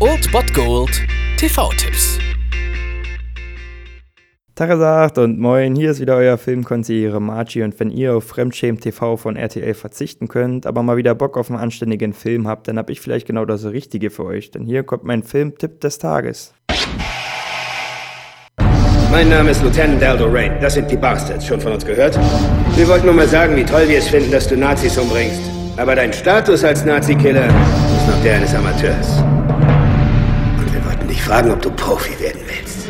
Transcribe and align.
Old 0.00 0.30
Bot 0.32 0.52
Gold 0.52 0.90
TV-Tipps. 1.38 2.18
Tagesagt 4.54 5.18
und 5.18 5.38
moin, 5.38 5.74
hier 5.74 5.90
ist 5.90 6.00
wieder 6.00 6.16
euer 6.16 6.36
Filmkonsigliere 6.36 7.20
Margie 7.20 7.62
und 7.62 7.78
wenn 7.80 7.90
ihr 7.90 8.14
auf 8.14 8.24
Fremdschämen 8.24 8.80
TV 8.80 9.16
von 9.16 9.36
RTL 9.36 9.74
verzichten 9.74 10.28
könnt, 10.28 10.66
aber 10.66 10.82
mal 10.82 10.96
wieder 10.96 11.14
Bock 11.14 11.36
auf 11.36 11.50
einen 11.50 11.58
anständigen 11.58 12.12
Film 12.12 12.46
habt, 12.46 12.68
dann 12.68 12.78
hab 12.78 12.90
ich 12.90 13.00
vielleicht 13.00 13.26
genau 13.26 13.44
das 13.44 13.64
Richtige 13.64 14.10
für 14.10 14.24
euch, 14.24 14.50
denn 14.50 14.64
hier 14.64 14.82
kommt 14.82 15.04
mein 15.04 15.22
Filmtipp 15.22 15.80
des 15.80 15.98
Tages. 15.98 16.52
Mein 19.10 19.28
Name 19.28 19.50
ist 19.50 19.62
Lieutenant 19.62 20.02
Aldo 20.02 20.26
Rain. 20.26 20.52
Das 20.60 20.74
sind 20.74 20.90
die 20.90 20.96
Bastards. 20.96 21.46
Schon 21.46 21.60
von 21.60 21.72
uns 21.72 21.86
gehört? 21.86 22.18
Wir 22.76 22.88
wollten 22.88 23.06
nur 23.06 23.14
mal 23.14 23.28
sagen, 23.28 23.56
wie 23.56 23.64
toll 23.64 23.88
wir 23.88 23.98
es 23.98 24.08
finden, 24.08 24.30
dass 24.30 24.48
du 24.48 24.56
Nazis 24.56 24.98
umbringst. 24.98 25.40
Aber 25.76 25.94
dein 25.94 26.12
Status 26.12 26.64
als 26.64 26.84
Nazi-Killer 26.84 27.48
ist 28.04 28.10
noch 28.10 28.22
der 28.22 28.34
eines 28.34 28.54
Amateurs. 28.54 29.18
Und 30.58 30.74
wir 30.74 30.84
wollten 30.84 31.08
dich 31.08 31.22
fragen, 31.22 31.50
ob 31.50 31.62
du 31.62 31.70
Profi 31.70 32.20
werden 32.20 32.40
willst. 32.46 32.88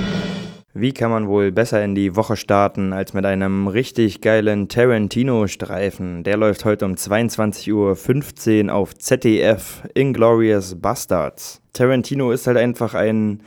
Wie 0.73 0.93
kann 0.93 1.13
man 1.13 1.29
wohl 1.29 1.53
besser 1.53 1.85
in 1.85 1.95
die 1.95 2.17
Woche 2.17 2.37
starten 2.37 2.93
als 2.93 3.15
mit 3.15 3.25
einem 3.25 3.69
richtig 3.69 4.23
geilen 4.23 4.69
Tarantino-Streifen? 4.69 6.25
Der 6.25 6.37
läuft 6.37 6.65
heute 6.65 6.85
um 6.85 6.95
22.15 6.95 8.65
Uhr 8.65 8.75
auf 8.75 8.97
ZDF, 8.97 9.83
Inglorious 9.95 10.75
Bastards. 10.81 11.61
Tarantino 11.73 12.33
ist 12.33 12.49
halt 12.49 12.57
einfach 12.57 12.95
ein 12.95 13.41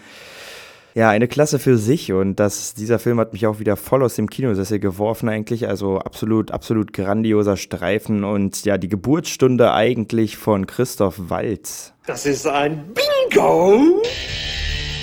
ja, 0.97 1.11
eine 1.11 1.27
Klasse 1.27 1.59
für 1.59 1.77
sich 1.77 2.11
und 2.11 2.37
das, 2.37 2.73
dieser 2.73 2.97
Film 2.97 3.19
hat 3.19 3.31
mich 3.31 3.45
auch 3.45 3.59
wieder 3.59 3.75
voll 3.75 4.01
aus 4.01 4.15
dem 4.15 4.31
Kinosessel 4.31 4.79
geworfen 4.79 5.29
eigentlich. 5.29 5.67
Also 5.67 5.99
absolut, 5.99 6.49
absolut 6.49 6.91
grandioser 6.91 7.55
Streifen 7.55 8.23
und 8.23 8.65
ja, 8.65 8.79
die 8.79 8.87
Geburtsstunde 8.87 9.73
eigentlich 9.73 10.37
von 10.37 10.65
Christoph 10.65 11.29
Waltz. 11.29 11.93
Das 12.07 12.25
ist 12.25 12.47
ein 12.47 12.95
Bingo! 12.95 14.01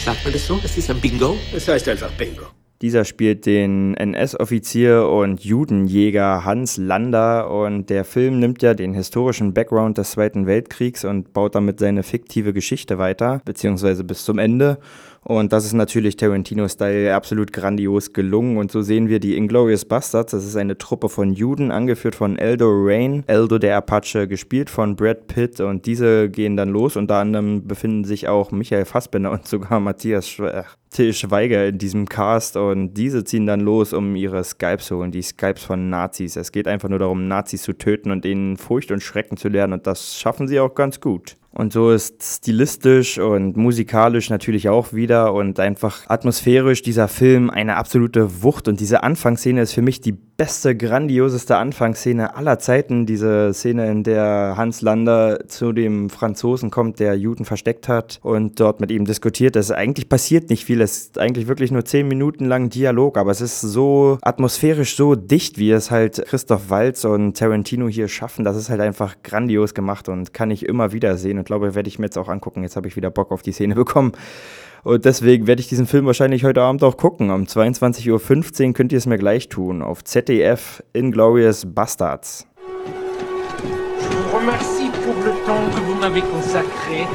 Sagt 0.05 0.25
man 0.25 0.33
das 0.33 0.45
so? 0.45 0.59
Das 0.61 0.77
ist 0.77 0.91
ein 0.91 1.01
Bingo? 1.01 1.37
Es 1.55 1.69
heißt 1.69 1.89
einfach 1.89 2.11
Bingo. 2.19 2.47
Dieser 2.83 3.05
spielt 3.05 3.47
den 3.47 3.95
NS-Offizier 3.95 5.09
und 5.09 5.45
Judenjäger 5.45 6.45
Hans 6.45 6.77
Lander 6.77 7.51
und 7.51 7.89
der 7.89 8.05
Film 8.05 8.41
nimmt 8.41 8.63
ja 8.63 8.75
den 8.75 8.95
historischen 8.95 9.55
Background 9.55 9.97
des 9.97 10.13
Zweiten 10.13 10.47
Weltkriegs 10.47 11.05
und 11.05 11.33
baut 11.33 11.55
damit 11.55 11.79
seine 11.79 12.03
fiktive 12.03 12.53
Geschichte 12.53 12.99
weiter, 12.99 13.41
beziehungsweise 13.45 14.05
bis 14.05 14.25
zum 14.25 14.39
Ende. 14.39 14.79
Und 15.25 15.55
das 15.55 15.65
ist 15.65 15.73
natürlich 15.73 16.17
Tarantino-Style 16.17 17.15
absolut 17.15 17.53
grandios 17.53 18.13
gelungen. 18.13 18.59
Und 18.59 18.71
so 18.71 18.83
sehen 18.83 19.09
wir 19.09 19.21
die 19.21 19.37
Inglorious 19.39 19.87
Bastards. 19.87 20.33
Das 20.33 20.45
ist 20.45 20.57
eine 20.57 20.77
Truppe 20.77 21.09
von 21.09 21.33
Juden, 21.33 21.71
angeführt 21.71 22.15
von 22.15 22.39
Eldo 22.39 22.67
Rain, 22.69 23.25
Eldo 23.27 23.59
der 23.59 23.79
Apache, 23.79 24.29
gespielt 24.29 24.69
von 24.69 24.97
Brad 24.97 25.27
Pitt. 25.27 25.61
Und 25.61 25.87
diese 25.87 26.29
gehen 26.29 26.59
dann 26.59 26.69
los. 26.69 26.97
Unter 26.97 27.17
anderem 27.17 27.67
befinden 27.67 28.05
sich 28.05 28.29
auch 28.29 28.51
Michael 28.51 28.85
Fassbender 28.85 29.31
und 29.31 29.47
sogar 29.47 29.81
Matthias 29.81 30.29
Schwe 30.29 30.67
Till 30.95 31.13
Schweiger 31.13 31.67
in 31.67 31.79
diesem 31.79 32.09
Cast. 32.09 32.57
Und 32.57 32.95
diese 32.95 33.25
ziehen 33.25 33.47
dann 33.47 33.61
los, 33.61 33.93
um 33.93 34.15
ihre 34.15 34.43
Skypes 34.45 34.87
zu 34.87 34.97
holen, 34.97 35.11
die 35.11 35.23
Skypes 35.23 35.65
von 35.65 35.91
Nazis. 35.91 36.37
Es 36.37 36.53
geht 36.53 36.69
einfach 36.69 36.89
nur 36.89 37.01
darum, 37.01 37.27
Nazis 37.27 37.63
zu 37.63 37.73
töten 37.73 38.13
und 38.13 38.25
ihnen 38.25 38.57
Furcht 38.57 38.93
und 38.93 39.03
Schrecken 39.03 39.37
zu 39.37 39.49
lernen. 39.49 39.75
Und 39.75 39.87
das 39.89 40.17
schaffen 40.17 40.47
sie 40.47 40.61
auch 40.61 40.75
ganz 40.75 41.01
gut. 41.01 41.37
Und 41.51 41.73
so 41.73 41.91
ist 41.91 42.21
stilistisch 42.21 43.19
und 43.19 43.57
musikalisch 43.57 44.29
natürlich 44.29 44.69
auch 44.69 44.93
wieder 44.93 45.33
und 45.35 45.61
einfach 45.61 46.09
atmosphärisch 46.09 46.83
dieser 46.83 47.07
Film 47.07 47.49
eine 47.49 47.77
absolute 47.77 48.43
Wucht. 48.43 48.67
Und 48.67 48.81
diese 48.81 49.03
Anfangsszene 49.03 49.63
ist 49.63 49.73
für 49.73 49.83
mich 49.83 50.01
die 50.01 50.17
beste, 50.37 50.77
grandioseste 50.77 51.57
Anfangsszene 51.57 52.37
aller 52.37 52.59
Zeiten. 52.59 53.07
Diese 53.07 53.53
Szene, 53.55 53.91
in 53.91 54.03
der 54.03 54.55
Hans 54.57 54.81
Lander 54.81 55.47
zu 55.49 55.73
dem 55.73 56.11
Franzosen 56.11 56.71
kommt, 56.71 56.99
der 56.99 57.17
Juden 57.17 57.45
versteckt 57.45 57.89
hat 57.89 58.19
und 58.23 58.59
dort 58.59 58.81
mit 58.81 58.91
ihm 58.91 59.05
diskutiert. 59.05 59.57
Das 59.57 59.71
eigentlich 59.71 60.09
passiert 60.09 60.51
nicht 60.51 60.65
viel. 60.65 60.81
Es 60.81 60.99
ist 60.99 61.19
eigentlich 61.19 61.47
wirklich 61.47 61.71
nur 61.71 61.85
zehn 61.85 62.09
Minuten 62.09 62.47
lang 62.47 62.69
Dialog, 62.69 63.17
aber 63.17 63.31
es 63.31 63.41
ist 63.41 63.61
so 63.61 64.19
atmosphärisch 64.23 64.97
so 64.97 65.15
dicht, 65.15 65.59
wie 65.59 65.71
es 65.71 65.91
halt 65.91 66.25
Christoph 66.27 66.71
Waltz 66.71 67.05
und 67.05 67.37
Tarantino 67.37 67.89
hier 67.89 68.09
schaffen. 68.09 68.45
Das 68.45 68.57
ist 68.57 68.71
halt 68.71 68.81
einfach 68.81 69.17
grandios 69.23 69.75
gemacht 69.75 70.09
und 70.09 70.35
kann 70.35 70.51
ich 70.51 70.67
immer 70.67 70.93
wieder 70.93 71.17
sehen 71.17 71.39
und 71.39 71.45
glaube, 71.45 71.75
werde 71.75 71.89
ich 71.89 71.99
mir 71.99 72.07
jetzt 72.07 72.19
auch 72.19 72.29
angucken. 72.29 72.63
Jetzt 72.63 72.77
habe 72.77 72.89
ich 72.89 72.97
wieder 72.97 73.11
Bock 73.11 73.31
auf 73.31 73.43
die 73.43 73.53
Szene 73.53 73.75
bekommen. 73.75 74.13
Und 74.85 75.07
deswegen 75.07 75.47
werde 75.47 75.61
ich 75.61 75.69
diesen 75.69 75.87
Film 75.87 76.05
wahrscheinlich 76.05 76.45
heute 76.45 76.61
Abend 76.61 76.85
auch 76.85 76.99
gucken. 76.99 77.31
Um 77.31 77.45
22.15 77.45 78.67
Uhr 78.69 78.73
könnt 78.75 78.93
ihr 78.93 78.99
es 78.99 79.07
mir 79.07 79.17
gleich 79.17 79.49
tun. 79.49 79.81
Auf 79.81 80.05
ZDF 80.05 80.83
Inglorious 80.93 81.65
Bastards. 81.67 82.47
Remercie 84.33 84.91
pour 85.03 85.15
le 85.25 85.31
temps 85.47 85.65
que 85.75 85.81
vous 85.81 85.95
m'avez 85.95 86.21
consacré. 86.21 87.07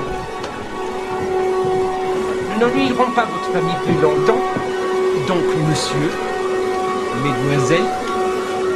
Nous 2.54 2.60
n'ennuierons 2.60 3.12
pas 3.14 3.26
votre 3.26 3.52
famille 3.54 3.76
plus 3.86 4.02
longtemps. 4.02 4.42
Donc, 5.28 5.44
monsieur, 5.70 6.10
mesdemoiselles, 7.24 7.92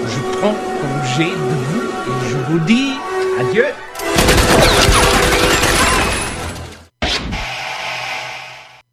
je 0.05 0.37
prends 0.37 0.55
congé 0.81 1.31
de 1.31 1.55
vous 1.65 1.81
et 1.81 2.29
je 2.29 2.51
vous 2.51 2.59
dis 2.59 2.93
adieu. 3.39 3.65